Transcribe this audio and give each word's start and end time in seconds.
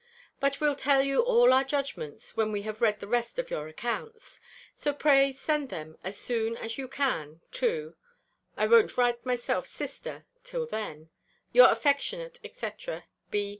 But 0.39 0.59
we'll 0.59 0.73
tell 0.75 1.03
you 1.03 1.21
all 1.21 1.53
our 1.53 1.63
judgments, 1.63 2.35
when 2.35 2.51
we 2.51 2.63
have 2.63 2.81
read 2.81 2.99
the 2.99 3.07
rest 3.07 3.37
of 3.37 3.51
your 3.51 3.67
accounts. 3.67 4.39
So 4.75 4.93
pray 4.93 5.31
send 5.31 5.69
them 5.69 5.95
as 6.03 6.17
soon 6.17 6.57
as 6.57 6.79
you 6.79 6.87
can, 6.87 7.41
to 7.51 7.95
(I 8.57 8.65
won't 8.65 8.97
write 8.97 9.23
myself 9.27 9.67
sister 9.67 10.25
till 10.43 10.65
then) 10.65 11.11
your 11.51 11.69
affectionate, 11.69 12.39
&c. 12.51 12.67
B. 13.29 13.49